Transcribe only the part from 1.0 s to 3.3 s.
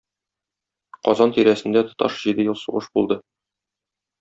Казан тирәсендә тоташ җиде ел сугыш булды.